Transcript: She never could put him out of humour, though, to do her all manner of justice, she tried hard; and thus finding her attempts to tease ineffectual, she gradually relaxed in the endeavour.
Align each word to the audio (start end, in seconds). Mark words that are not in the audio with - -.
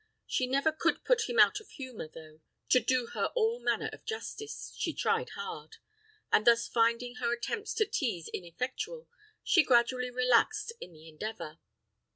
She 0.25 0.47
never 0.47 0.71
could 0.71 1.05
put 1.05 1.29
him 1.29 1.37
out 1.37 1.59
of 1.59 1.69
humour, 1.69 2.07
though, 2.07 2.41
to 2.69 2.79
do 2.79 3.05
her 3.13 3.25
all 3.35 3.59
manner 3.59 3.87
of 3.93 4.03
justice, 4.03 4.73
she 4.75 4.93
tried 4.93 5.29
hard; 5.35 5.75
and 6.31 6.47
thus 6.47 6.67
finding 6.67 7.17
her 7.17 7.31
attempts 7.31 7.75
to 7.75 7.85
tease 7.85 8.27
ineffectual, 8.27 9.07
she 9.43 9.61
gradually 9.63 10.09
relaxed 10.09 10.73
in 10.81 10.91
the 10.93 11.07
endeavour. 11.07 11.59